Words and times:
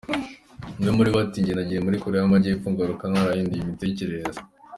Umwe 0.77 0.89
muri 0.97 1.09
bo 1.13 1.17
ati 1.25 1.37
“njye 1.41 1.53
nagiye 1.55 1.79
muri 1.85 2.01
Koreya 2.03 2.23
y’Amajyepfo 2.23 2.67
ngaruka 2.73 3.03
narahinduye 3.11 3.61
imitekerereze. 3.63 4.39